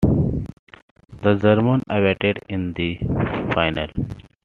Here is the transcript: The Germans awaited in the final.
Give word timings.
The 1.21 1.35
Germans 1.35 1.83
awaited 1.87 2.39
in 2.49 2.73
the 2.73 2.97
final. 3.53 3.85